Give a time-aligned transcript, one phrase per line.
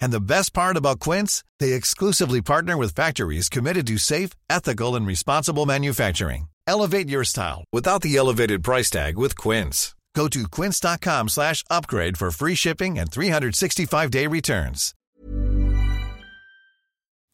[0.00, 4.96] And the best part about Quince, they exclusively partner with factories committed to safe, ethical,
[4.96, 6.48] and responsible manufacturing.
[6.66, 9.94] Elevate your style without the elevated price tag with Quince.
[10.14, 14.94] Go to quince.com slash upgrade for free shipping and 365-day returns.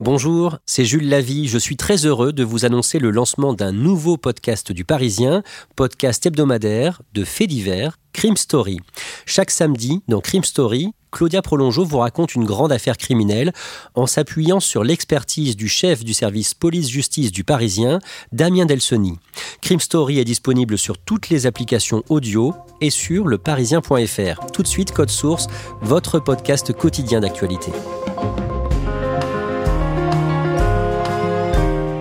[0.03, 1.47] Bonjour, c'est Jules Lavie.
[1.47, 5.43] Je suis très heureux de vous annoncer le lancement d'un nouveau podcast du Parisien,
[5.77, 8.81] podcast hebdomadaire de faits divers, Crime Story.
[9.27, 13.53] Chaque samedi, dans Crime Story, Claudia Prolongeau vous raconte une grande affaire criminelle
[13.95, 17.99] en s'appuyant sur l'expertise du chef du service police-justice du Parisien,
[18.33, 19.19] Damien Delsoni.
[19.61, 24.47] Crime Story est disponible sur toutes les applications audio et sur leparisien.fr.
[24.53, 25.49] Tout de suite, Code Source,
[25.83, 27.73] votre podcast quotidien d'actualité.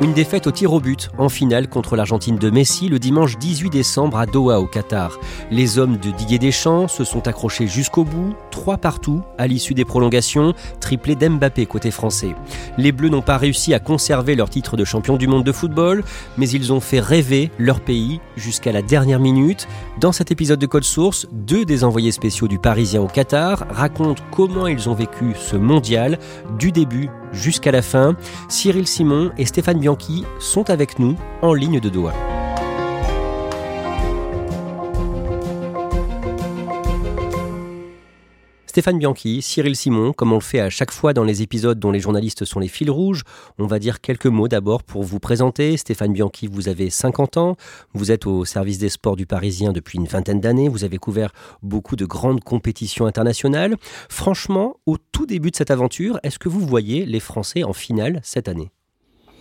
[0.02, 3.70] Une défaite au tir au but en finale contre l'Argentine de Messi le dimanche 18
[3.70, 5.20] décembre à Doha au Qatar.
[5.52, 9.84] Les hommes de Didier Deschamps se sont accrochés jusqu'au bout, trois partout à l'issue des
[9.84, 12.34] prolongations, triplé d'Mbappé côté français.
[12.78, 16.06] Les Bleus n'ont pas réussi à conserver leur titre de champion du monde de football,
[16.38, 19.68] mais ils ont fait rêver leur pays jusqu'à la dernière minute.
[20.00, 24.24] Dans cet épisode de Code Source, deux des envoyés spéciaux du Parisien au Qatar racontent
[24.32, 26.20] comment ils ont vécu ce mondial
[26.58, 28.16] du début jusqu'à la fin.
[28.48, 32.39] Cyril Simon et Stéphane Bianchi sont avec nous en ligne de Doha.
[38.70, 41.90] Stéphane Bianchi, Cyril Simon, comme on le fait à chaque fois dans les épisodes dont
[41.90, 43.24] les journalistes sont les fils rouges,
[43.58, 45.76] on va dire quelques mots d'abord pour vous présenter.
[45.76, 47.58] Stéphane Bianchi, vous avez 50 ans,
[47.96, 51.32] vous êtes au service des sports du Parisien depuis une vingtaine d'années, vous avez couvert
[51.64, 53.76] beaucoup de grandes compétitions internationales.
[54.08, 58.20] Franchement, au tout début de cette aventure, est-ce que vous voyez les Français en finale
[58.22, 58.70] cette année?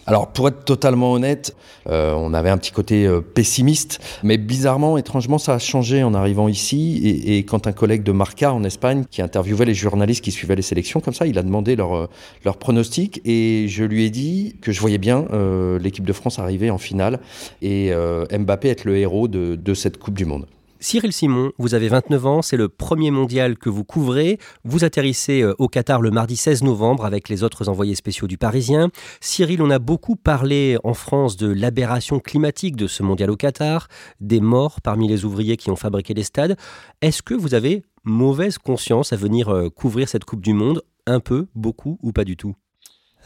[0.08, 1.54] Alors pour être totalement honnête,
[1.88, 6.14] euh, on avait un petit côté euh, pessimiste, mais bizarrement, étrangement, ça a changé en
[6.14, 7.00] arrivant ici.
[7.04, 10.56] Et, et, quand un collègue de Marca en Espagne, qui interviewait les journalistes qui suivaient
[10.56, 12.06] les sélections, comme ça, il a demandé leur, euh,
[12.44, 16.38] leur pronostic et je lui ai dit que je voyais bien euh, l'équipe de France
[16.38, 17.20] arriver en finale
[17.62, 20.46] et euh, Mbappé être le héros de, de cette Coupe du Monde.
[20.80, 24.38] Cyril Simon, vous avez 29 ans, c'est le premier mondial que vous couvrez.
[24.64, 28.38] Vous atterrissez euh, au Qatar le mardi 16 novembre avec les autres envoyés spéciaux du
[28.38, 28.90] Parisien.
[29.20, 33.88] Cyril, on a beaucoup parlé en France de l'aberration climatique de ce mondial au Qatar,
[34.20, 36.56] des morts parmi les ouvriers qui ont fabriqué les stades.
[37.02, 40.82] Est-ce que vous avez mauvaise conscience à venir euh, couvrir cette Coupe du Monde?
[41.06, 42.54] Un peu, beaucoup ou pas du tout?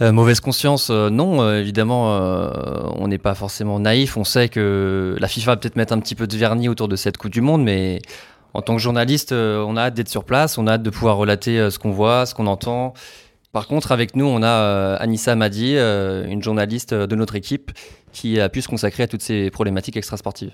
[0.00, 1.42] Euh, mauvaise conscience, euh, non.
[1.42, 2.16] Euh, évidemment,
[2.96, 4.16] on n'est pas forcément naïf.
[4.16, 6.96] On sait que la FIFA va peut-être mettre un petit peu de vernis autour de
[6.96, 8.00] cette Coupe du Monde, mais
[8.54, 11.16] en tant que journaliste, on a hâte d'être sur place, on a hâte de pouvoir
[11.16, 12.94] relater ce qu'on voit, ce qu'on entend.
[13.52, 17.72] Par contre, avec nous, on a Anissa Madi, une journaliste de notre équipe,
[18.12, 20.52] qui a pu se consacrer à toutes ces problématiques extrasportives.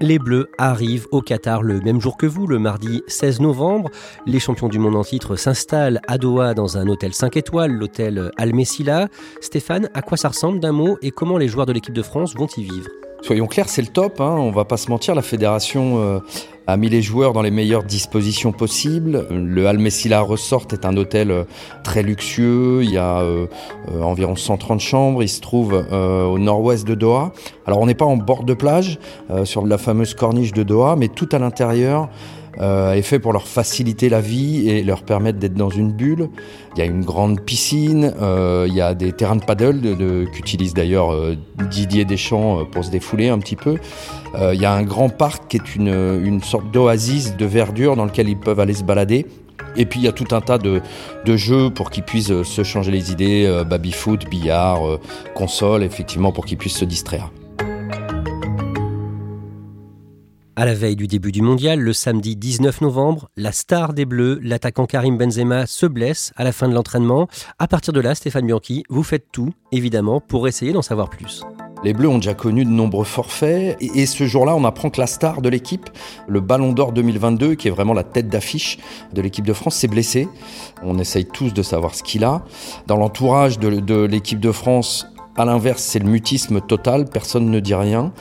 [0.00, 3.90] Les Bleus arrivent au Qatar le même jour que vous, le mardi 16 novembre.
[4.26, 8.30] Les champions du monde en titre s'installent à Doha dans un hôtel 5 étoiles, l'hôtel
[8.36, 9.08] Al Messila.
[9.40, 12.36] Stéphane, à quoi ça ressemble d'un mot et comment les joueurs de l'équipe de France
[12.36, 12.88] vont y vivre?
[13.28, 14.22] Soyons clairs, c'est le top.
[14.22, 14.36] Hein.
[14.38, 15.14] On va pas se mentir.
[15.14, 16.20] La fédération euh,
[16.66, 19.26] a mis les joueurs dans les meilleures dispositions possibles.
[19.30, 21.44] Le Al Messila Resort est un hôtel euh,
[21.84, 22.80] très luxueux.
[22.82, 23.46] Il y a euh,
[24.00, 25.22] environ 130 chambres.
[25.22, 27.34] Il se trouve au nord-ouest de Doha.
[27.66, 28.98] Alors on n'est pas en bord de plage,
[29.44, 32.08] sur la fameuse corniche de Doha, mais tout à l'intérieur
[32.60, 36.28] euh, est fait pour leur faciliter la vie et leur permettre d'être dans une bulle.
[36.74, 39.94] Il y a une grande piscine, euh, il y a des terrains de paddle de,
[39.94, 41.36] de, qu'utilise d'ailleurs euh,
[41.70, 43.76] Didier Deschamps pour se défouler un petit peu.
[44.34, 47.96] Euh, il y a un grand parc qui est une, une sorte d'oasis de verdure
[47.96, 49.26] dans lequel ils peuvent aller se balader.
[49.76, 50.80] Et puis il y a tout un tas de,
[51.24, 55.00] de jeux pour qu'ils puissent se changer les idées, euh, baby-foot, billard, euh,
[55.34, 57.30] console, effectivement pour qu'ils puissent se distraire.
[60.58, 64.40] À la veille du début du mondial, le samedi 19 novembre, la star des Bleus,
[64.42, 67.28] l'attaquant Karim Benzema, se blesse à la fin de l'entraînement.
[67.60, 71.44] À partir de là, Stéphane Bianchi, vous faites tout, évidemment, pour essayer d'en savoir plus.
[71.84, 75.06] Les Bleus ont déjà connu de nombreux forfaits et, ce jour-là, on apprend que la
[75.06, 75.90] star de l'équipe,
[76.26, 78.78] le Ballon d'Or 2022, qui est vraiment la tête d'affiche
[79.12, 80.26] de l'équipe de France, s'est blessé.
[80.82, 82.42] On essaye tous de savoir ce qu'il a.
[82.88, 85.06] Dans l'entourage de, de l'équipe de France,
[85.38, 88.12] à l'inverse, c'est le mutisme total, personne ne dit rien.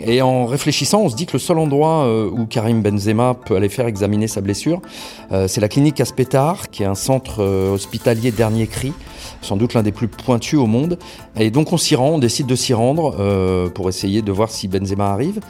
[0.00, 3.54] Et en réfléchissant, on se dit que le seul endroit euh, où Karim Benzema peut
[3.54, 4.82] aller faire examiner sa blessure,
[5.30, 8.92] euh, c'est la clinique Aspetar, qui est un centre euh, hospitalier dernier cri,
[9.40, 10.98] sans doute l'un des plus pointus au monde.
[11.38, 14.68] Et donc on s'y rend, on décide de s'y rendre pour essayer de voir si
[14.68, 15.40] Benzema arrive.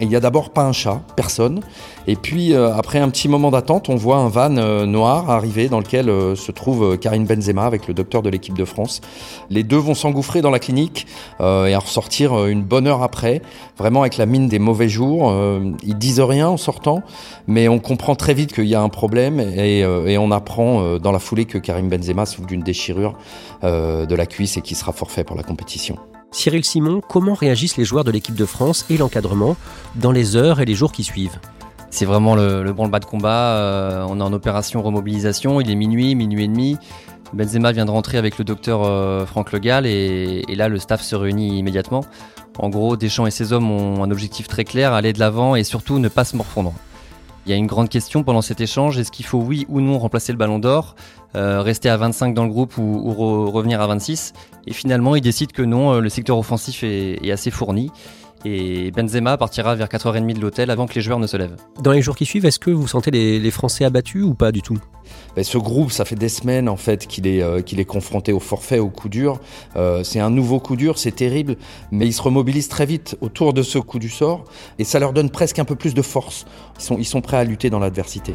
[0.00, 1.60] Et il y a d'abord pas un chat, personne.
[2.06, 4.50] Et puis après un petit moment d'attente, on voit un van
[4.86, 6.06] noir arriver dans lequel
[6.36, 9.00] se trouve Karim Benzema avec le docteur de l'équipe de France.
[9.50, 11.06] Les deux vont s'engouffrer dans la clinique
[11.40, 13.42] et en ressortir une bonne heure après,
[13.78, 15.30] vraiment avec la mine des mauvais jours.
[15.30, 17.02] Euh, ils disent rien en sortant,
[17.46, 20.98] mais on comprend très vite qu'il y a un problème et, euh, on apprend euh,
[20.98, 23.14] dans la foulée que Karim Benzema souffre d'une déchirure
[23.62, 25.96] de la cuisse et qui sera forfait pour la compétition.
[26.32, 29.56] Cyril Simon, comment réagissent les joueurs de l'équipe de France et l'encadrement
[29.94, 31.38] dans les heures et les jours qui suivent?
[31.92, 34.06] C'est vraiment le, le branle-bas de combat.
[34.08, 35.60] on est en opération remobilisation.
[35.60, 36.78] Il est minuit, minuit et demi.
[37.34, 41.14] Benzema vient de rentrer avec le docteur Franck Le Gall et, là le staff se
[41.14, 42.04] réunit immédiatement.
[42.58, 45.64] En gros, Deschamps et ses hommes ont un objectif très clair, aller de l'avant et
[45.64, 46.74] surtout ne pas se morfondre.
[47.44, 49.98] Il y a une grande question pendant cet échange, est-ce qu'il faut oui ou non
[49.98, 50.94] remplacer le ballon d'or,
[51.34, 54.32] euh, rester à 25 dans le groupe ou, revenir à 26
[54.68, 57.90] Et finalement, il décide que non, euh, le secteur offensif est assez fourni
[58.44, 61.56] et Benzema partira vers 4h30 de l'hôtel avant que les joueurs ne se lèvent.
[61.80, 64.62] Dans les jours qui suivent, est-ce que vous sentez les, Français abattus ou pas du
[64.62, 64.78] tout?
[65.36, 68.32] Ben, ce groupe, ça fait des semaines en fait qu'il est, euh, qu'il est confronté
[68.32, 69.40] au forfait, au coup dur.
[69.76, 71.56] Euh, c'est un nouveau coup dur, c'est terrible,
[71.90, 74.44] mais ils se remobilisent très vite autour de ce coup du sort
[74.78, 76.46] et ça leur donne presque un peu plus de force.
[76.78, 78.32] Ils sont, ils sont prêts à lutter dans l'adversité.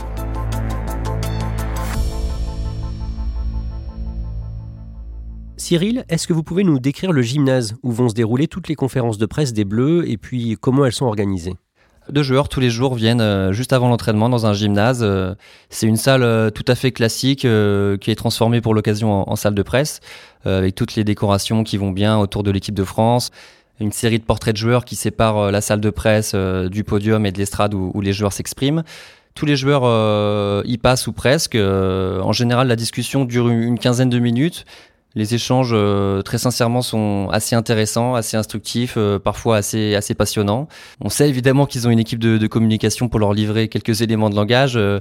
[5.57, 8.75] Cyril, est-ce que vous pouvez nous décrire le gymnase où vont se dérouler toutes les
[8.75, 11.55] conférences de presse des Bleus et puis comment elles sont organisées?
[12.09, 15.01] Deux joueurs tous les jours viennent euh, juste avant l'entraînement dans un gymnase.
[15.01, 15.33] Euh,
[15.69, 19.55] c'est une salle euh, tout à fait classique qui est transformée pour l'occasion en, salle
[19.55, 19.99] de presse
[20.45, 23.31] avec toutes les décorations qui vont bien autour de l'équipe de France.
[23.81, 27.31] Une série de portraits de joueurs qui séparent la salle de presse du podium et
[27.33, 28.83] de l'estrade où, où, les joueurs s'expriment.
[29.35, 31.55] Tous les joueurs y passent ou presque.
[31.55, 34.65] en général, la discussion dure une quinzaine de minutes.
[35.17, 40.67] Les échanges, euh, très sincèrement, sont assez intéressants, assez instructifs, euh, parfois assez, assez passionnants.
[41.01, 44.35] On sait évidemment qu'ils ont une équipe de, communication pour leur livrer quelques éléments de
[44.35, 44.99] langage, euh,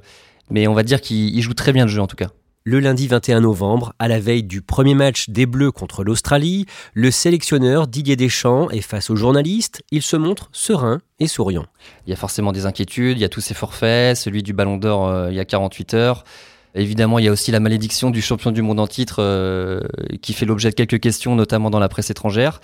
[0.48, 2.28] mais on va dire qu'ils jouent très bien le jeu en tout cas.
[2.64, 6.64] Le lundi 21 novembre, à la veille du premier match des Bleus contre l'Australie,
[6.94, 9.82] le sélectionneur Didier Deschamps est face aux journalistes.
[9.90, 11.66] Il se montre serein et souriant.
[12.06, 14.78] Il y a forcément des inquiétudes, il y a tous ces forfaits, celui du Ballon
[14.78, 16.24] d'Or il y a 48 heures.
[16.76, 19.80] Évidemment, il y a aussi la malédiction du champion du monde en titre euh,
[20.20, 22.60] qui fait l'objet de quelques questions, notamment dans la presse étrangère.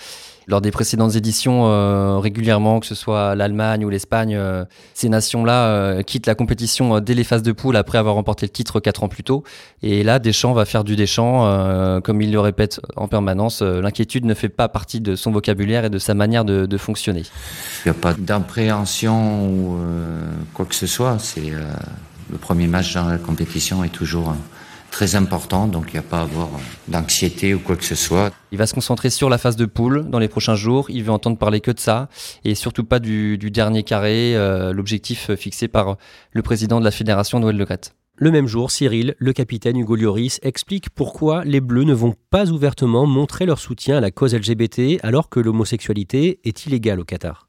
[0.49, 6.03] Lors des précédentes éditions, euh, régulièrement, que ce soit l'Allemagne ou l'Espagne, euh, ces nations-là
[6.03, 9.09] quittent la compétition dès les phases de poule après avoir remporté le titre quatre ans
[9.09, 9.45] plus tôt.
[9.83, 13.63] Et là, Deschamps va faire du Deschamps, comme il le répète en permanence.
[13.63, 17.23] L'inquiétude ne fait pas partie de son vocabulaire et de sa manière de, fonctionner.
[17.85, 19.79] Il n'y a pas d'impréhension ou
[20.55, 21.19] quoi que ce soit.
[21.21, 21.53] C'est
[22.33, 24.35] le premier match dans la compétition est toujours euh,
[24.91, 26.59] très important, donc il n'y a pas à avoir euh,
[26.89, 28.33] d'anxiété ou quoi que ce soit.
[28.51, 30.91] Il va se concentrer sur la phase de poule dans les prochains jours.
[30.91, 32.09] Il veut entendre parler que de ça
[32.45, 35.97] et surtout pas du, dernier carré, euh, l'objectif fixé par
[36.33, 37.67] le président de la fédération Noël Le
[38.17, 42.51] Le même jour, Cyril, le capitaine Hugo Lloris, explique pourquoi les Bleus ne vont pas
[42.51, 47.49] ouvertement montrer leur soutien à la cause LGBT alors que l'homosexualité est illégale au Qatar.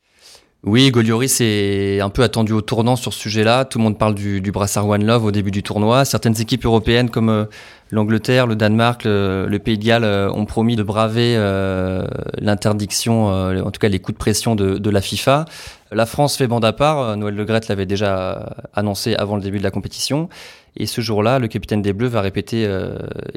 [0.65, 3.65] Oui, Golioris est un peu attendu au tournant sur ce sujet-là.
[3.65, 6.05] Tout le monde parle du, brassard One Love au début du tournoi.
[6.05, 7.45] Certaines équipes européennes comme euh,
[7.91, 13.71] l'Angleterre, le Danemark, le, Pays de Galles euh, ont promis de braver euh, l'interdiction, en
[13.71, 15.43] tout cas les coups de pression de, la FIFA.
[15.91, 17.17] La France fait bande à part.
[17.17, 20.29] Noël Le l'avait déjà annoncé avant le début de la compétition.
[20.77, 22.67] Et ce jour-là, le capitaine des Bleus va répéter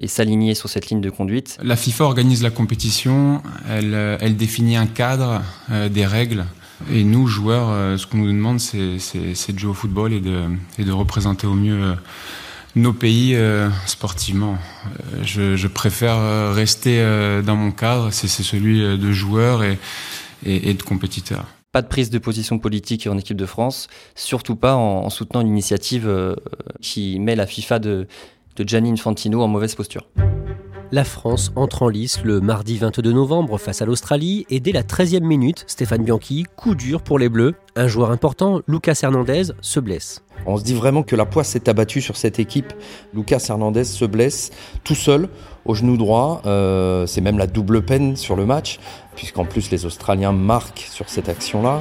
[0.00, 1.58] et s'aligner sur cette ligne de conduite.
[1.62, 5.42] La FIFA organise la compétition, elle définit un cadre,
[5.90, 6.44] des règles.
[6.92, 10.92] Et nous, joueurs, euh, ce qu'on nous demande, c'est de jouer au football et de,
[10.92, 11.94] représenter au mieux euh,
[12.74, 14.58] nos pays euh, sportivement.
[15.22, 17.00] Je, préfère rester
[17.44, 19.78] dans mon cadre, c'est celui de joueur et,
[20.44, 21.44] de compétiteur.
[21.72, 25.42] Pas de prise de position politique en équipe de France, surtout pas en, en soutenant
[25.42, 26.10] l'initiative
[26.80, 28.06] qui met la FIFA de
[28.58, 30.06] Gianni Infantino en mauvaise posture.
[30.92, 34.82] La France entre en lice le mardi 22 novembre face à l'Australie et dès la
[34.82, 37.54] 13e minute, Stéphane Bianchi, coup dur pour les Bleus.
[37.74, 40.25] Un joueur important, Lucas Hernandez, se blesse.
[40.44, 42.72] On se dit vraiment que la poisse s'est abattue sur cette équipe.
[43.14, 44.50] Lucas Hernandez se blesse
[44.84, 45.28] tout seul
[45.64, 46.42] au genou droit.
[46.46, 48.78] Euh, c'est même la double peine sur le match,
[49.16, 51.80] puisqu'en plus les Australiens marquent sur cette action-là.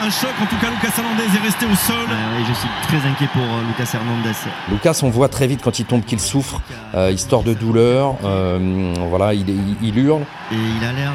[0.00, 1.96] Un choc, en tout cas Lucas Hernandez est resté au sol.
[1.96, 4.36] et je suis très inquiet pour euh, Lucas Hernandez.
[4.70, 6.60] Lucas, on voit très vite quand il tombe qu'il souffre,
[6.94, 8.16] euh, histoire de douleur.
[8.22, 10.22] Euh, voilà, il, il, il hurle.
[10.52, 11.12] Et il a l'air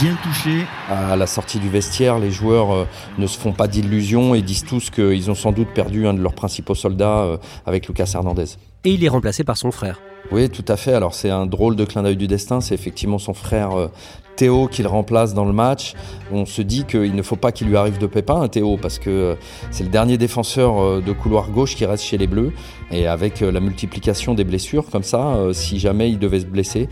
[0.00, 0.66] bien touché.
[0.90, 2.84] À la sortie du vestiaire, les joueurs euh,
[3.18, 6.20] ne se font pas d'illusions et disent tous qu'ils ont sans doute perdu un de
[6.20, 7.36] leurs principaux soldats euh,
[7.66, 8.56] avec Lucas Hernandez.
[8.84, 10.00] Et il est remplacé par son frère.
[10.30, 10.94] Oui, tout à fait.
[10.94, 12.60] Alors c'est un drôle de clin d'œil du destin.
[12.60, 13.88] C'est effectivement son frère euh,
[14.36, 15.94] Théo qui le remplace dans le match.
[16.32, 18.98] On se dit qu'il ne faut pas qu'il lui arrive de pépin, à Théo, parce
[18.98, 19.36] que
[19.70, 22.52] c'est le dernier défenseur de couloir gauche qui reste chez les Bleus.
[22.90, 26.88] Et avec la multiplication des blessures comme ça, si jamais il devait se blesser,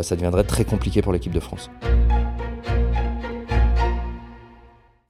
[0.00, 1.70] ça deviendrait très compliqué pour l'équipe de France.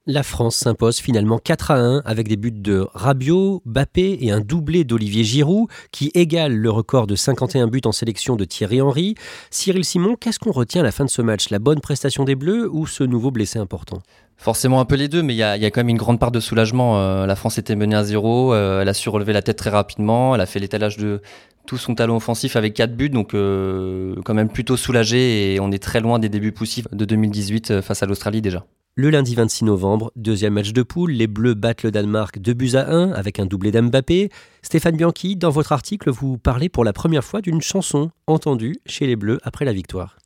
[0.08, 4.40] La France s'impose finalement 4 à 1 avec des buts de Rabiot, Bappé et un
[4.40, 9.16] doublé d'Olivier Giroud qui égale le record de 51 buts en sélection de Thierry Henry.
[9.50, 11.50] Cyril Simon, qu'est-ce qu'on retient à la fin de ce match?
[11.50, 13.98] La bonne prestation des Bleus ou ce nouveau blessé important?
[14.36, 16.38] Forcément un peu les deux, mais il y a, quand même une grande part de
[16.38, 17.00] soulagement.
[17.00, 19.70] Euh, la France était menée à zéro, euh, elle a su relever la tête très
[19.70, 21.20] rapidement, elle a fait l'étalage de
[21.66, 25.70] tout son talent offensif avec 4 buts, donc euh, quand même plutôt soulagé et on
[25.72, 28.64] est très loin des débuts poussifs de 2018 euh, face à l'Australie déjà.
[28.98, 32.70] Le lundi 26 novembre, deuxième match de poule, les Bleus battent le Danemark 2 buts
[32.76, 34.30] à 1 avec un doublé d'Mbappé.
[34.62, 39.06] Stéphane Bianchi, dans votre article, vous parlez pour la première fois d'une chanson entendue chez
[39.06, 40.16] les Bleus après la victoire.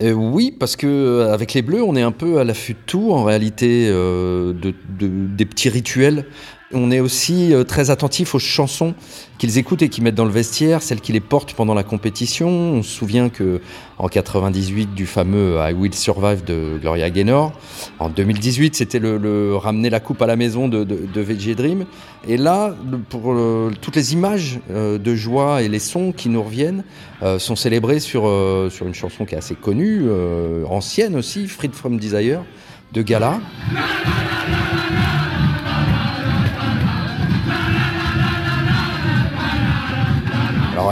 [0.00, 2.78] Euh, oui, parce que euh, avec les Bleus, on est un peu à l'affût de
[2.86, 6.24] tout, en réalité, euh, de, de, des petits rituels.
[6.76, 8.94] On est aussi euh, très attentif aux chansons
[9.38, 12.48] qu'ils écoutent et qu'ils mettent dans le vestiaire, celles qui les portent pendant la compétition.
[12.48, 13.60] On se souvient que
[13.98, 17.52] en 98 du fameux I Will Survive de Gloria Gaynor.
[18.00, 21.84] En 2018, c'était le, ramener la coupe à la maison de, de, VG Dream.
[22.26, 22.74] Et là,
[23.08, 26.82] pour euh, toutes les images euh, de joie et les sons qui nous reviennent
[27.38, 28.30] sont célébrés sur,
[28.70, 30.04] sur une chanson qui est assez connue,
[30.68, 32.42] ancienne aussi, Freed from Desire,
[32.92, 33.40] de Gala.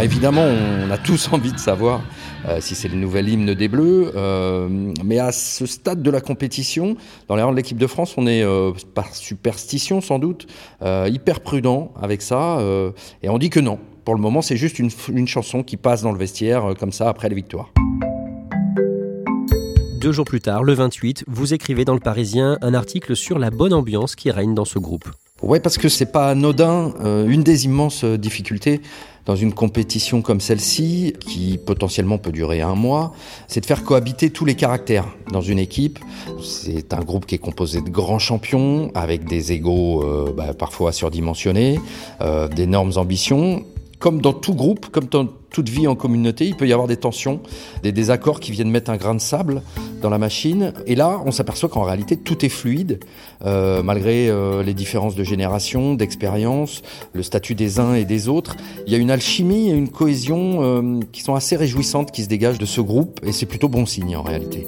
[0.02, 2.02] Évidemment, on a tous envie de savoir
[2.48, 4.68] euh, si c'est le nouvel hymne des Bleus, euh,
[5.04, 6.96] mais à ce stade de la compétition,
[7.28, 10.48] dans les rangs de l'équipe de France, on est euh, par superstition sans doute
[10.82, 12.58] hyper prudent avec ça,
[13.22, 13.78] et on dit que non.
[14.04, 17.28] Pour le moment, c'est juste une, chanson qui passe dans le vestiaire comme ça après
[17.28, 17.72] les victoires.
[20.00, 23.50] Deux jours plus tard, le 28, vous écrivez dans le Parisien un article sur la
[23.50, 25.08] bonne ambiance qui règne dans ce groupe.
[25.42, 26.94] Ouais, parce que c'est pas anodin.
[27.04, 28.80] Euh, une des immenses difficultés
[29.26, 33.12] dans une compétition comme celle-ci, qui potentiellement peut durer un mois,
[33.46, 35.98] c'est de faire cohabiter tous les caractères dans une équipe.
[36.42, 40.92] C'est un groupe qui est composé de grands champions, avec des égaux euh, bah, parfois
[40.92, 41.78] surdimensionnés,
[42.20, 43.64] euh, d'énormes ambitions.
[43.98, 46.96] Comme dans tout groupe, comme dans toute vie en communauté, il peut y avoir des
[46.96, 47.40] tensions,
[47.82, 49.62] des désaccords qui viennent mettre un grain de sable
[50.00, 50.72] dans la machine.
[50.86, 53.00] Et là, on s'aperçoit qu'en réalité, tout est fluide,
[53.44, 56.82] euh, malgré euh, les différences de génération, d'expérience,
[57.12, 58.56] le statut des uns et des autres.
[58.86, 62.28] Il y a une alchimie et une cohésion euh, qui sont assez réjouissantes qui se
[62.28, 64.66] dégagent de ce groupe, et c'est plutôt bon signe en réalité.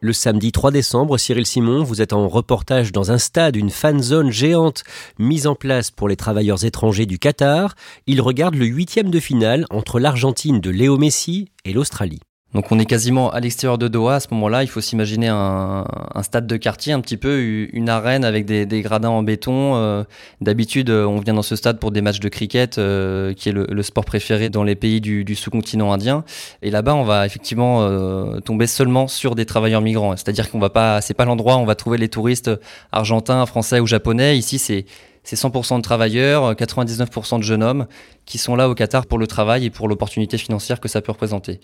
[0.00, 4.00] Le samedi 3 décembre, Cyril Simon, vous êtes en reportage dans un stade, une fan
[4.00, 4.84] zone géante
[5.18, 7.74] mise en place pour les travailleurs étrangers du Qatar.
[8.06, 12.20] Il regarde le huitième de finale entre l'Argentine de Léo Messi et l'Australie.
[12.54, 14.62] Donc on est quasiment à l'extérieur de Doha à ce moment-là.
[14.62, 15.84] Il faut s'imaginer un,
[16.22, 19.76] stade de quartier, un petit peu une arène avec des, gradins en béton.
[19.76, 20.04] Euh,
[20.40, 23.82] D'habitude, on vient dans ce stade pour des matchs de cricket, euh, qui est le,
[23.82, 26.24] sport préféré dans les pays du, sous-continent indien.
[26.62, 30.16] Et là-bas, on va effectivement euh, tomber seulement sur des travailleurs migrants.
[30.16, 32.50] C'est-à-dire qu'on va pas, c'est pas l'endroit où on va trouver les touristes
[32.92, 34.38] argentins, français ou japonais.
[34.38, 34.86] Ici, c'est
[35.26, 37.86] 100% de travailleurs, 99% de jeunes hommes
[38.24, 41.12] qui sont là au Qatar pour le travail et pour l'opportunité financière que ça peut
[41.12, 41.60] représenter.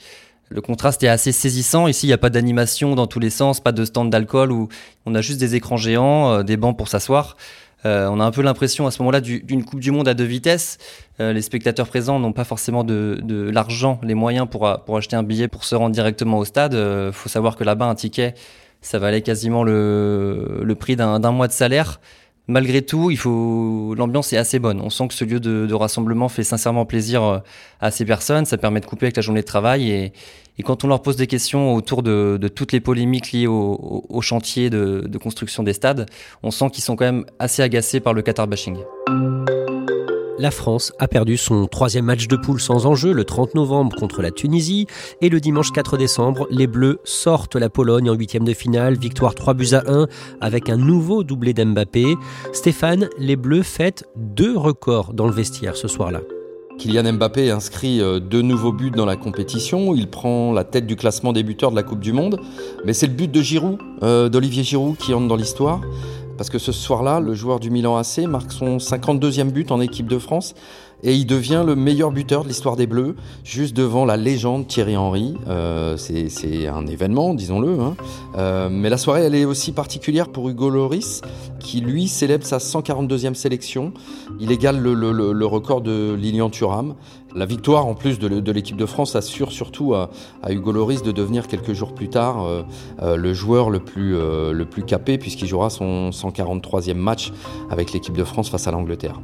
[0.50, 1.86] Le contraste est assez saisissant.
[1.86, 4.68] Ici, il n'y a pas d'animation dans tous les sens, pas de stand d'alcool où
[5.06, 7.36] on a juste des écrans géants, euh, des bancs pour s'asseoir.
[7.86, 10.24] Euh, on a un peu l'impression à ce moment-là d'une Coupe du Monde à deux
[10.24, 10.78] vitesses.
[11.20, 15.48] Euh, les spectateurs présents n'ont pas forcément de, l'argent, les moyens pour, acheter un billet
[15.48, 16.72] pour se rendre directement au stade.
[16.74, 18.34] Il faut savoir que là-bas, un ticket,
[18.80, 22.00] ça valait quasiment le prix d'un mois de salaire.
[22.46, 24.80] Malgré tout, il faut l'ambiance est assez bonne.
[24.82, 27.38] On sent que ce lieu de, rassemblement fait sincèrement plaisir euh,
[27.80, 28.44] à ces personnes.
[28.44, 30.12] Ça permet de couper avec la journée de travail et,
[30.62, 35.18] quand on leur pose des questions autour de, toutes les polémiques liées au, chantier de,
[35.18, 36.06] construction des stades,
[36.44, 38.76] on sent qu'ils sont quand même assez agacés par le Qatar bashing.
[40.44, 44.20] La France a perdu son troisième match de poule sans enjeu le 30 novembre contre
[44.20, 44.86] la Tunisie
[45.22, 49.34] et le dimanche 4 décembre, les Bleus sortent la Pologne en huitième de finale, victoire
[49.34, 50.06] 3 buts à 1
[50.42, 52.16] avec un nouveau doublé d'Mbappé.
[52.52, 56.20] Stéphane, les Bleus fêtent deux records dans le vestiaire ce soir-là.
[56.76, 59.94] Kylian Mbappé inscrit euh, deux nouveaux buts dans la compétition.
[59.94, 62.38] Il prend la tête du classement des buteurs de la Coupe du Monde.
[62.84, 65.80] Mais c'est le but de Giroud, euh, d'Olivier Giroud, qui entre dans l'histoire.
[66.36, 70.08] Parce que ce soir-là, le joueur du Milan AC marque son 52e but en équipe
[70.08, 70.54] de France
[71.02, 74.96] et il devient le meilleur buteur de l'histoire des Bleus, juste devant la légende Thierry
[74.96, 75.34] Henry.
[75.48, 77.80] Euh, c'est un événement, disons-le.
[77.80, 77.96] Hein.
[78.36, 81.20] Euh, mais la soirée, elle est aussi particulière pour Hugo Loris,
[81.60, 83.92] qui lui célèbre sa 142e sélection.
[84.40, 86.94] Il égale le, record de Lilian Thuram.
[87.34, 90.10] La victoire, en plus de, l'équipe de France, assure surtout à,
[90.42, 92.62] à, Hugo Loris de devenir quelques jours plus tard euh,
[93.02, 97.32] euh le joueur le plus, euh, le plus capé, puisqu'il jouera son 143e match
[97.70, 99.20] avec l'équipe de France face à l'Angleterre.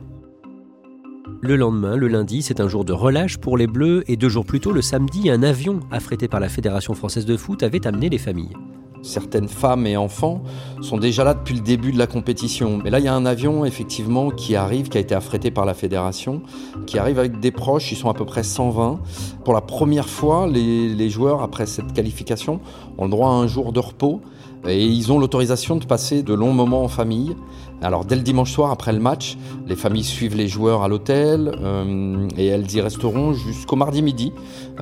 [1.42, 4.44] Le lendemain, le lundi, c'est un jour de relâche pour les Bleus et deux jours
[4.44, 8.10] plus tôt, le samedi, un avion affrété par la Fédération française de foot avait amené
[8.10, 8.52] les familles.
[9.00, 10.42] Certaines femmes et enfants
[10.82, 12.78] sont déjà là depuis le début de la compétition.
[12.84, 15.64] Mais là, il y a un avion, effectivement, qui arrive, qui a été affrété par
[15.64, 16.42] la fédération,
[16.86, 19.00] qui arrive avec des proches, ils sont à peu près 120.
[19.42, 22.60] Pour la première fois, les, les joueurs, après cette qualification,
[22.98, 24.20] ont le droit à un jour de repos.
[24.68, 27.34] Et ils ont l'autorisation de passer de longs moments en famille.
[27.82, 31.52] Alors dès le dimanche soir, après le match, les familles suivent les joueurs à l'hôtel
[31.60, 34.32] euh, et elles y resteront jusqu'au mardi midi,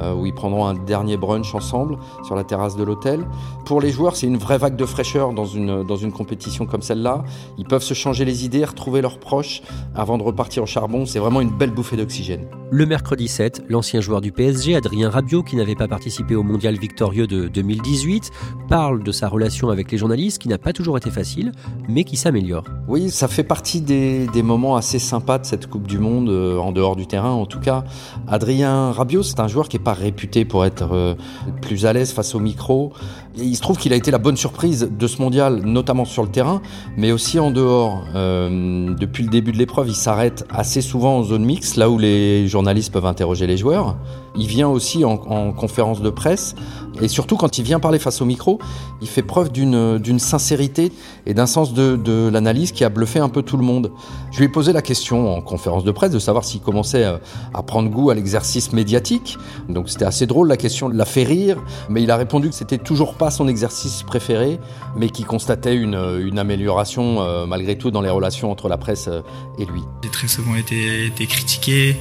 [0.00, 3.24] euh, où ils prendront un dernier brunch ensemble sur la terrasse de l'hôtel.
[3.64, 6.82] Pour les joueurs, c'est une vraie vague de fraîcheur dans une, dans une compétition comme
[6.82, 7.22] celle-là.
[7.56, 9.62] Ils peuvent se changer les idées, retrouver leurs proches
[9.94, 11.06] avant de repartir au charbon.
[11.06, 12.46] C'est vraiment une belle bouffée d'oxygène.
[12.70, 16.76] Le mercredi 7, l'ancien joueur du PSG, Adrien Rabiot, qui n'avait pas participé au mondial
[16.76, 18.30] victorieux de 2018,
[18.68, 21.52] parle de sa relation avec les journalistes qui n'a pas toujours été facile,
[21.88, 22.64] mais qui s'améliore.
[22.88, 26.72] Oui, ça fait partie des, moments assez sympas de cette Coupe du Monde, euh, en
[26.72, 27.84] dehors du terrain en tout cas.
[28.26, 31.14] Adrien Rabiot, c'est un joueur qui n'est pas réputé pour être euh,
[31.60, 32.94] plus à l'aise face au micro.
[33.40, 36.28] Il se trouve qu'il a été la bonne surprise de ce mondial, notamment sur le
[36.28, 36.60] terrain,
[36.96, 38.02] mais aussi en dehors.
[38.16, 41.98] Euh, depuis le début de l'épreuve, il s'arrête assez souvent en zone mixte, là où
[41.98, 43.96] les journalistes peuvent interroger les joueurs.
[44.36, 46.56] Il vient aussi en, en conférence de presse,
[47.00, 48.58] et surtout quand il vient parler face au micro,
[49.00, 50.92] il fait preuve d'une sincérité
[51.26, 53.92] et d'un sens de, de l'analyse qui a bluffé un peu tout le monde.
[54.32, 57.18] Je lui ai posé la question en conférence de presse de savoir s'il commençait euh,
[57.54, 59.38] à prendre goût à l'exercice médiatique.
[59.68, 62.78] Donc c'était assez drôle, la question l'a fait rire, mais il a répondu que c'était
[62.78, 64.58] toujours pas son exercice préféré,
[64.96, 69.22] mais qu'il constatait une, amélioration euh, malgré tout dans les relations entre la presse euh,
[69.58, 69.82] et lui.
[70.02, 71.96] J'ai très souvent été, critiqué,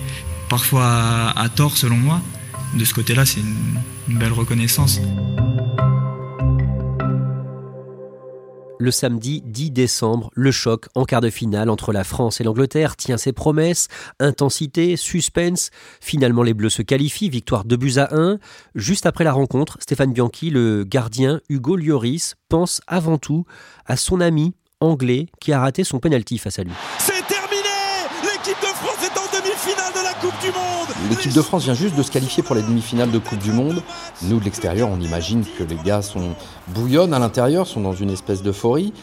[0.50, 2.22] parfois à, tort selon moi.
[2.76, 3.42] De ce côté-là, c'est
[4.08, 5.00] une belle reconnaissance.
[8.80, 12.96] Le samedi 10 décembre, le choc en quart de finale entre la France et l'Angleterre
[12.96, 13.88] tient ses promesses,
[14.20, 15.72] intensité, suspense.
[16.00, 18.38] Finalement, les Bleus se qualifient, victoire 2 buts à 1.
[18.76, 23.46] Juste après la rencontre, Stéphane Bianchi, le gardien Hugo Lloris, pense avant tout
[23.88, 26.74] à son ami anglais qui a raté son penalty face à lui.
[29.58, 32.56] Demi-finale de la Coupe du Monde L'équipe de France vient juste de se qualifier pour
[32.56, 33.82] les demi-finales de Coupe du Monde.
[34.24, 36.36] Nous, de l'extérieur, on imagine que les gars sont
[36.67, 38.93] bouillonnent à l'intérieur, sont dans une espèce d'euphorie.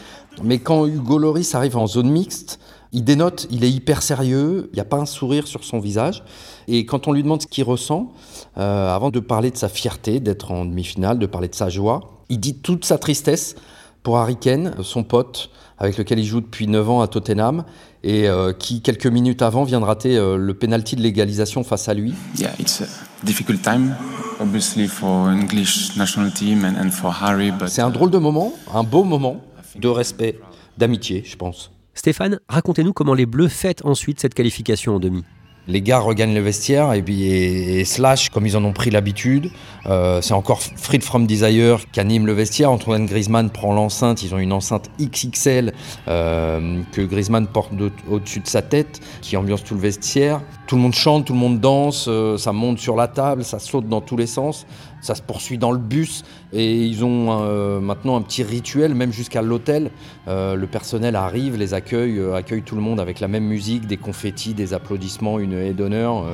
[0.43, 2.59] Mais quand Hugo Loris arrive en zone mixte,
[2.93, 6.23] il dénote, il est hyper sérieux, il n'y a pas un sourire sur son visage.
[6.67, 8.13] Et quand on lui demande ce qu'il ressent,
[8.57, 12.21] euh, avant de parler de sa fierté d'être en demi-finale, de parler de sa joie,
[12.29, 13.55] il dit toute sa tristesse
[14.03, 17.65] pour Harry Kane, son pote, avec lequel il joue depuis 9 ans à Tottenham,
[18.05, 21.89] et euh, qui, quelques minutes avant, vient de rater euh, le penalty de l'égalisation face
[21.89, 22.13] à lui.
[22.37, 22.85] Yeah, it's a
[23.23, 23.95] difficult time,
[24.39, 27.51] obviously for English national team and, and for Harry.
[27.51, 27.67] But...
[27.69, 29.41] C'est un drôle de moment, un beau moment
[29.75, 30.39] de respect,
[30.77, 31.71] d'amitié, je pense.
[31.95, 35.23] Stéphane, racontez-nous comment les Bleus fêtent ensuite cette qualification en demi.
[35.67, 39.49] Les gars regagnent le vestiaire et puis slash comme ils en ont pris l'habitude.
[39.87, 42.71] Euh, c'est encore Fried from Desire qui anime le vestiaire.
[42.71, 44.23] Antoine Griezmann prend l'enceinte.
[44.23, 45.73] Ils ont une enceinte XXL
[46.07, 47.71] euh, que Griezmann porte
[48.09, 50.41] au-dessus de sa tête, qui ambiance tout le vestiaire.
[50.67, 53.59] Tout le monde chante, tout le monde danse, euh, ça monte sur la table, ça
[53.59, 54.65] saute dans tous les sens,
[55.05, 59.11] ça se poursuit dans le bus et ils ont euh, maintenant un petit rituel, même
[59.11, 59.91] jusqu'à l'hôtel.
[60.27, 63.85] Euh, le personnel arrive, les accueille, euh, accueille tout le monde avec la même musique,
[63.85, 66.25] des confettis, des applaudissements, une haie d'honneur.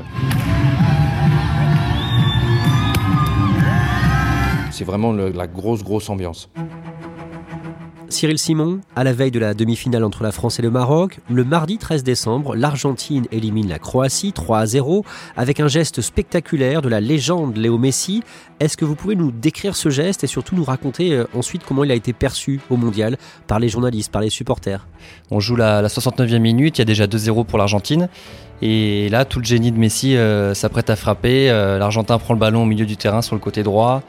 [4.72, 6.50] C'est vraiment la grosse, grosse ambiance.
[8.12, 11.43] Cyril Simon, à la veille de la demi-finale entre la France et le Maroc, le
[11.43, 15.06] mardi 13 décembre, l'Argentine élimine la Croatie 3 à 0
[15.38, 18.24] avec un geste spectaculaire de la légende Léo Messi.
[18.60, 21.84] Est-ce que vous pouvez nous décrire ce geste et surtout nous raconter euh, ensuite comment
[21.84, 24.88] il a été perçu au mondial par les journalistes, par les supporters?
[25.30, 28.10] On joue la, 69e minute, il y a déjà 2-0 pour l'Argentine.
[28.62, 31.50] Et là, tout le génie de Messi euh, s'apprête à frapper.
[31.50, 34.04] Euh, L'Argentin prend le ballon au milieu du terrain sur le côté droit.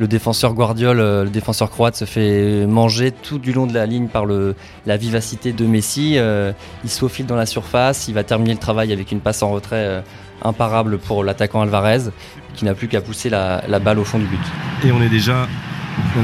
[0.00, 3.86] Le défenseur Guardiol, euh, le défenseur croate, se fait manger tout du long de la
[3.86, 6.14] ligne par le, la vivacité de Messi.
[6.16, 6.52] Euh,
[6.82, 9.50] il se faufile dans la surface, il va terminer le travail avec une passe en
[9.50, 10.00] retrait euh,
[10.42, 12.10] imparable pour l'attaquant Alvarez,
[12.54, 14.40] qui n'a plus qu'à pousser la, balle au fond du but.
[14.84, 15.46] Et on est déjà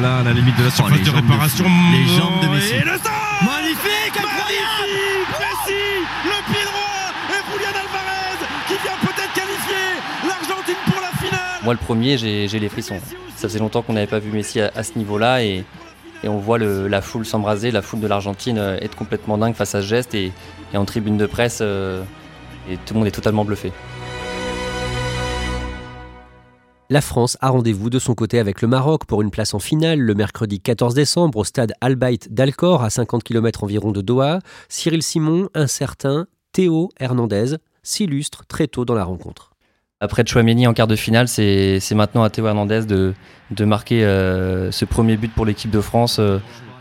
[0.03, 1.65] là à la limite de la surface oh, de réparation.
[1.93, 2.75] les jambes de Messi.
[2.75, 2.99] Et le
[3.41, 5.01] Magnifique, incroyable
[5.41, 5.81] Messi,
[6.27, 9.87] le pied droit et Julian Alvarez qui vient peut-être qualifier
[10.27, 11.60] l'Argentine pour la finale.
[11.73, 12.99] Le premier, j'ai les frissons.
[13.37, 15.65] Ça faisait longtemps qu'on n'avait pas vu Messi à, ce niveau-là et,
[16.25, 19.81] on voit la foule s'embraser, la foule de l'Argentine euh, être complètement dingue face à
[19.81, 20.33] ce geste et,
[20.75, 22.03] en tribune de presse, euh,
[22.69, 23.73] et tout le monde est totalement bluffé.
[26.91, 30.01] La France a rendez-vous de son côté avec le Maroc pour une place en finale
[30.01, 34.41] le mercredi 14 décembre au stade Albaït d'Alcor à 50 km environ de Doha.
[34.69, 39.50] Cyril Simon, un certain Théo Hernandez s'illustre très tôt dans la rencontre.
[40.03, 43.13] Après Chouameni en quart de finale, c'est maintenant à Théo Hernandez de,
[43.51, 46.17] de marquer euh, ce premier but pour l'équipe de France.
[46.19, 46.39] Euh,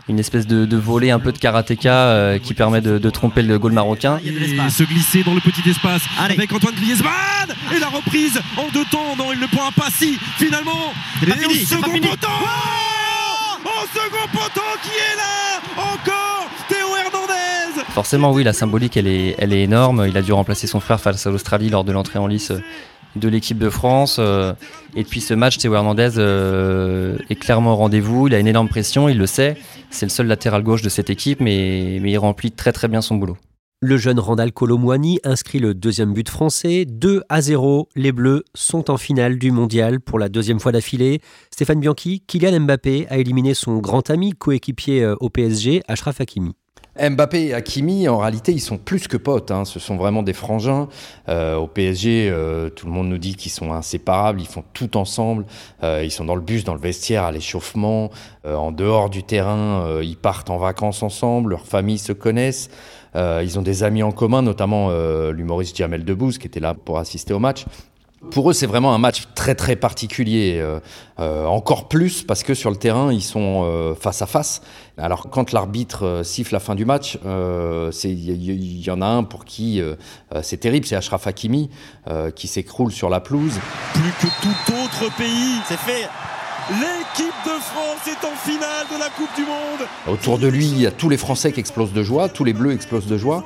[0.08, 3.42] une espèce de, de volée un peu de karatéka euh, qui permet de, de, tromper
[3.42, 4.18] le goal marocain.
[4.24, 8.86] Et se glisser dans le petit espace avec Antoine Griezmann et la reprise en deux
[8.86, 10.94] temps dans le point pas si finalement.
[11.22, 12.28] Et au second poteau
[13.66, 19.34] Au second poteau qui est là Encore Théo Hernandez Forcément oui, la symbolique elle est,
[19.36, 20.06] elle est énorme.
[20.08, 22.50] Il a dû remplacer son frère face à l'Australie lors de l'entrée en lice
[23.16, 24.16] de l'équipe de France.
[24.18, 24.52] Euh,
[24.94, 28.28] et depuis ce match, Théo Hernandez euh, est clairement au rendez-vous.
[28.28, 29.56] Il a une énorme pression, il le sait.
[29.90, 33.16] C'est le seul latéral gauche de cette équipe, mais, il remplit très très bien son
[33.16, 33.36] boulot.
[33.82, 36.84] Le jeune Randall Colomwani inscrit le deuxième but français.
[36.84, 41.22] 2 à 0, les Bleus sont en finale du mondial pour la deuxième fois d'affilée.
[41.50, 46.52] Stéphane Bianchi, Kylian Mbappé a éliminé son grand ami coéquipier euh, au PSG, Ashraf Hakimi.
[46.98, 49.50] Mbappé et Hakimi, en réalité, ils sont plus que potes.
[49.50, 49.64] Hein.
[49.64, 50.88] Ce sont vraiment des frangins.
[51.28, 54.40] Euh, au PSG, euh, tout le monde nous dit qu'ils sont inséparables.
[54.40, 55.46] Ils font tout ensemble.
[55.82, 58.10] Euh, ils sont dans le bus, dans le vestiaire, à l'échauffement,
[58.44, 60.00] en dehors du terrain.
[60.02, 61.50] ils partent en vacances ensemble.
[61.50, 62.70] Leurs familles se connaissent.
[63.14, 64.90] ils ont des amis en commun, notamment
[65.30, 67.66] l'humoriste Jamel Debbouze, qui était là pour assister au match.
[68.28, 70.78] Pour eux, c'est vraiment un match très très particulier, euh,
[71.20, 74.60] euh, encore plus parce que sur le terrain, ils sont euh, face à face.
[74.98, 79.46] Alors quand l'arbitre siffle la fin du match, il y, y, en a un pour
[79.46, 79.80] qui
[80.42, 81.70] c'est terrible, c'est Ashraf Hakimi
[82.36, 83.58] qui s'écroule sur la pelouse.
[83.94, 86.06] Plus que tout autre pays, c'est fait.
[86.68, 89.88] L'équipe de France est en finale de la Coupe du Monde.
[90.06, 92.52] Autour de lui, il y a tous les Français qui explosent de joie, tous les
[92.52, 93.44] Bleus explosent de joie,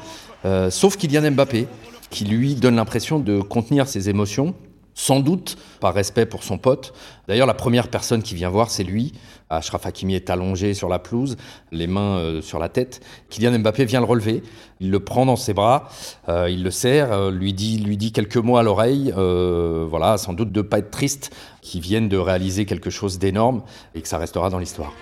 [0.70, 1.68] sauf Kylian Mbappé
[2.14, 4.54] qui lui donne l'impression de contenir ses émotions,
[4.94, 6.94] sans doute par respect pour son pote.
[7.26, 9.14] D'ailleurs, la première personne qui vient voir, c'est lui.
[9.50, 11.36] Ashraf Hakimi est allongé sur la pelouse,
[11.72, 13.00] les mains euh, sur la tête.
[13.30, 14.44] Kylian Mbappé vient le relever,
[14.78, 15.88] il le prend dans ses bras,
[16.28, 20.34] euh, il le serre, euh, lui, dit, lui dit quelques mots à l'oreille, voilà, sans
[20.34, 23.62] doute de pas être triste, qu'il vienne de réaliser quelque chose d'énorme
[23.96, 24.92] et que ça restera dans l'histoire.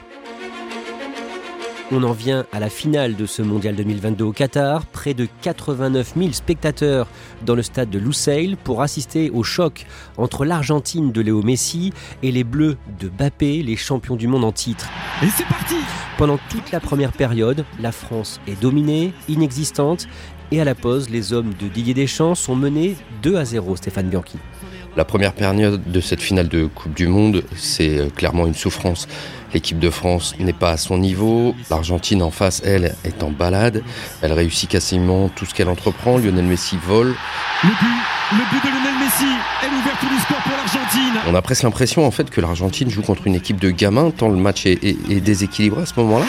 [1.94, 4.86] On en vient à la finale de ce mondial 2022 au Qatar.
[4.86, 7.06] Près de 89 000 spectateurs
[7.44, 9.84] dans le stade de Lusail pour assister au choc
[10.16, 14.52] entre l'Argentine de Léo Messi et les Bleus de Bappé, les champions du monde en
[14.52, 14.88] titre.
[15.22, 15.74] Et c'est parti
[16.16, 20.08] Pendant toute la première période, la France est dominée, inexistante,
[20.50, 24.08] et à la pause, les hommes de Didier Deschamps sont menés 2 à 0, Stéphane
[24.08, 24.38] Bianchi.
[24.94, 29.08] La première période de cette finale de Coupe du Monde, c'est euh, clairement une souffrance.
[29.54, 31.54] L'équipe de France n'est pas à son niveau.
[31.70, 33.82] L'Argentine en face, elle, est en balade.
[34.20, 36.18] Elle réussit quasiment tout ce qu'elle entreprend.
[36.18, 37.14] Lionel Messi vole.
[37.64, 38.02] Le but,
[38.32, 41.20] le but de Lionel Messi est l'ouverture du score pour l'Argentine.
[41.26, 44.28] On a presque l'impression en fait que l'Argentine joue contre une équipe de gamins tant
[44.28, 46.26] le match est, déséquilibré à ce moment-là.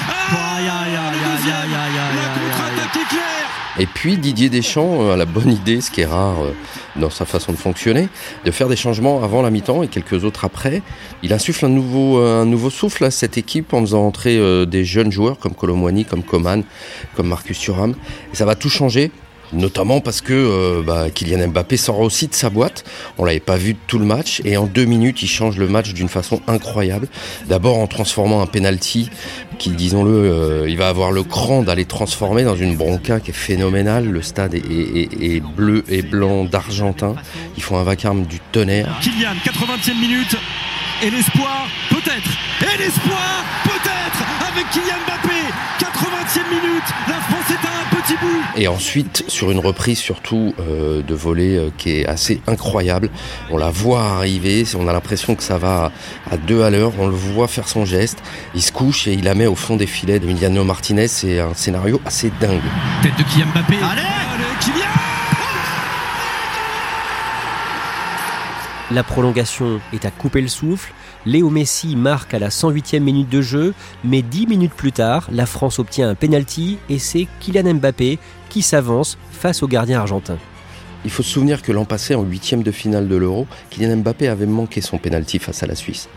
[3.80, 6.54] Et puis Didier Deschamps a la bonne idée, ce qui est rare euh,
[6.96, 8.08] dans sa façon de fonctionner,
[8.46, 10.84] de faire des changements avant la mi-temps et quelques autres après.
[11.24, 14.66] Il insuffle un nouveau, euh, un nouveau souffle à cette équipe en faisant entrer euh,
[14.66, 16.64] des jeunes joueurs comme Colomwani, comme Coman,
[17.16, 17.96] comme Marcus Thuram.
[18.32, 19.10] Et ça va tout changer
[19.54, 22.84] notamment parce que euh, bah, Kylian Mbappé sort aussi de sa boîte.
[23.18, 25.94] On l'avait pas vu tout le match et en deux minutes il change le match
[25.94, 27.08] d'une façon incroyable.
[27.48, 29.10] D'abord en transformant un penalty
[29.60, 33.34] qui, disons-le, euh, il va avoir le cran d'aller transformer dans une bronca qui est
[33.34, 34.06] phénoménale.
[34.06, 37.16] Le stade est, bleu et blanc d'argentin.
[37.58, 39.00] Ils font un vacarme du tonnerre.
[39.02, 40.36] Kylian, 80e minute.
[41.02, 42.30] Et l'espoir, peut-être.
[42.62, 45.34] Et l'espoir, peut-être, avec Kylian Mbappé.
[45.80, 48.44] 80e minute, la France est à un petit bout.
[48.56, 53.10] Et ensuite, sur une reprise surtout euh, de volée euh, qui est assez incroyable,
[53.50, 55.92] on la voit arriver, on a l'impression que ça va
[56.30, 58.20] à deux à l'heure, on le voit faire son geste,
[58.54, 61.40] il se couche et il la met au fond des filets de Emiliano Martinez, c'est
[61.40, 62.62] un scénario assez dingue.
[63.02, 63.76] Tête de Kylian Mbappé.
[63.78, 64.86] Allez, Allez Kylian
[68.92, 70.94] La prolongation est à couper le souffle.
[71.26, 75.46] Léo Messi marque à la 108e minute de jeu, mais 10 minutes plus tard, la
[75.46, 80.38] France obtient un penalty et c'est Kylian Mbappé qui s'avance face au gardien argentin.
[81.06, 84.28] Il faut se souvenir que l'an passé, en huitième de finale de l'Euro, Kylian Mbappé
[84.28, 86.08] avait manqué son penalty face à la Suisse.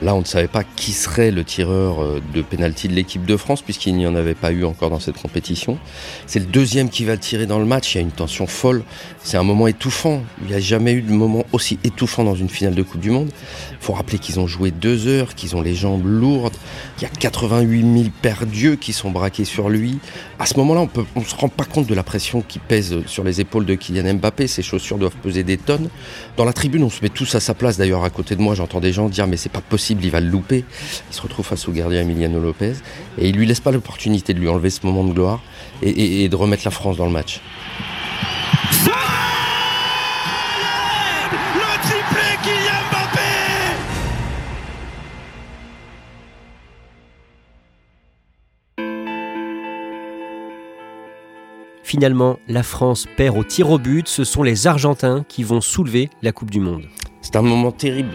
[0.00, 3.36] Là, on ne savait pas qui serait le tireur euh, de penalty de l'équipe de
[3.36, 5.76] France, puisqu'il n'y en avait pas eu encore dans cette compétition.
[6.26, 7.94] C'est le deuxième qui va le tirer dans le match.
[7.94, 8.84] Il y a une tension folle.
[9.24, 10.22] C'est un moment étouffant.
[10.42, 13.10] Il n'y a jamais eu de moment aussi étouffant dans une finale de Coupe du
[13.10, 13.30] Monde.
[13.72, 16.56] Il faut rappeler qu'ils ont joué deux heures, qu'ils ont les jambes lourdes.
[16.98, 19.98] Il y a 88 000 perdus qui sont braqués sur lui.
[20.38, 23.24] À ce moment-là, on ne se rend pas compte de la pression qui pèse sur
[23.24, 24.27] les épaules de Kylian Mbappé.
[24.46, 25.88] Ses chaussures doivent peser des tonnes.
[26.36, 27.76] Dans la tribune, on se met tous à sa place.
[27.76, 30.20] D'ailleurs, à côté de moi, j'entends des gens dire mais c'est pas possible, il va
[30.20, 30.64] le louper.
[31.10, 32.74] Il se retrouve face au gardien Emiliano Lopez
[33.18, 35.40] et il lui laisse pas l'opportunité de lui enlever ce moment de gloire
[35.82, 37.40] et, de remettre la France dans le match.
[51.88, 54.08] Finalement, la France perd au tir au but.
[54.08, 56.84] Ce sont les Argentins qui vont soulever la Coupe du Monde.
[57.22, 58.12] C'est un moment terrible.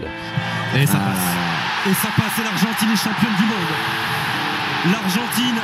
[0.76, 1.90] Et ça passe.
[1.90, 2.38] Et ça passe.
[2.40, 4.94] Et l'Argentine est championne du monde.
[4.94, 5.60] L'Argentine,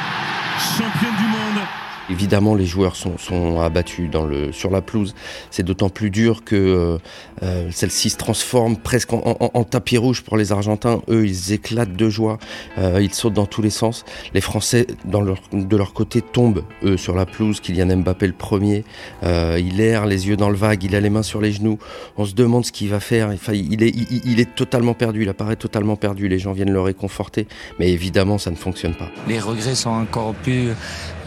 [0.57, 1.63] championne du monde.
[2.09, 4.09] Évidemment, les joueurs sont, abattus
[4.51, 5.13] sur la pelouse.
[5.51, 6.97] C'est d'autant plus dur que euh,
[7.43, 11.01] euh, celle-ci se transforme presque en, tapis rouge pour les Argentins.
[11.09, 12.39] Eux, ils éclatent de joie.
[12.77, 14.05] Euh, ils sautent dans tous les sens.
[14.33, 17.59] Les Français, de leur côté, tombent, eux, sur la pelouse.
[17.59, 18.83] Kylian Mbappé le premier.
[19.23, 20.83] Il erre, les yeux dans le vague.
[20.83, 21.77] Il a les mains sur les genoux.
[22.17, 23.31] On se demande ce qu'il va faire.
[23.53, 25.21] Il, est, totalement perdu.
[25.21, 26.27] Il apparaît totalement perdu.
[26.27, 27.47] Les gens viennent le réconforter.
[27.79, 29.09] Mais évidemment, ça ne fonctionne pas.
[29.27, 30.69] Les regrets sont encore plus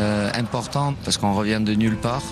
[0.01, 0.31] euh,
[1.05, 2.23] parce qu'on revient de nulle part.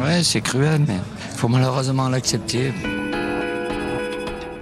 [0.00, 0.96] Ouais, c'est cruel, mais
[1.32, 2.72] il faut malheureusement l'accepter.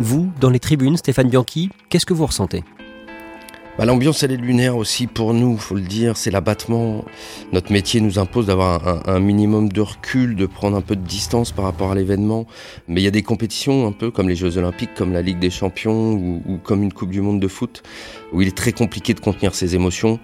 [0.01, 2.65] Vous, dans les tribunes, Stéphane Bianchi, qu'est-ce que vous ressentez?
[3.79, 6.17] Bah, L'ambiance, elle est lunaire aussi pour nous, faut le dire.
[6.17, 7.05] C'est l'abattement.
[7.53, 11.07] Notre métier nous impose d'avoir un, un, minimum de recul, de prendre un peu de
[11.07, 12.47] distance par rapport à l'événement.
[12.89, 15.39] Mais il y a des compétitions, un peu comme les Jeux Olympiques, comme la Ligue
[15.39, 17.83] des Champions ou, ou comme une Coupe du Monde de foot,
[18.33, 20.19] où il est très compliqué de contenir ses émotions.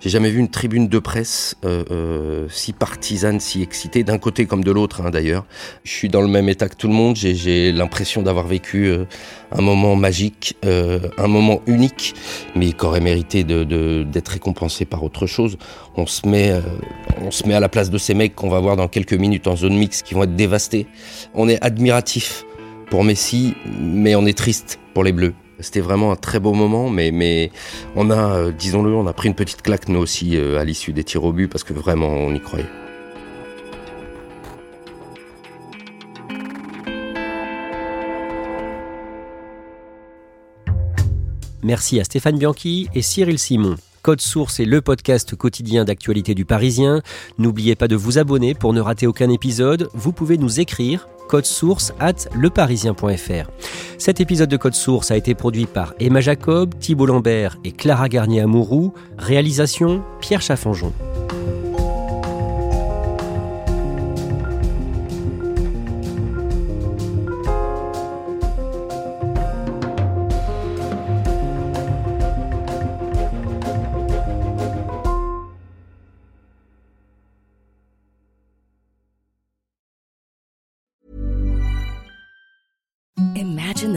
[0.00, 4.46] J'ai jamais vu une tribune de presse euh, euh, si partisane, si excitée, d'un côté
[4.46, 5.44] comme de l'autre hein, d'ailleurs.
[5.84, 9.04] Je suis dans le même état que tout le monde, j'ai l'impression d'avoir vécu euh,
[9.52, 12.14] un moment magique, un moment unique,
[12.56, 15.58] mais qui aurait mérité d'être récompensé par autre chose.
[15.96, 16.54] On se, met,
[17.20, 19.48] on se met à la place de ces mecs qu'on va voir dans quelques minutes
[19.48, 20.86] en zone mixte qui vont être dévastés.
[21.34, 22.44] On est admiratif
[22.90, 25.34] pour Messi, mais on est triste pour les Bleus.
[25.60, 27.50] C'était vraiment un très beau moment, mais,
[27.96, 30.92] on a, euh, disons-le, on a pris une petite claque nous aussi euh, à l'issue
[30.92, 32.66] des tirs au but parce que vraiment on y croyait.
[41.62, 43.76] Merci à Stéphane Bianchi et Cyril Simon.
[44.02, 47.02] Code Source est le podcast quotidien d'actualité du Parisien.
[47.38, 49.90] N'oubliez pas de vous abonner pour ne rater aucun épisode.
[49.92, 53.50] Vous pouvez nous écrire code source at leparisien.fr.
[53.98, 58.08] Cet épisode de Code Source a été produit par Emma Jacob, Thibault Lambert et Clara
[58.08, 58.92] Garnier-Amouroux.
[59.16, 60.92] Réalisation Pierre Chaffanjon.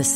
[0.03, 0.12] The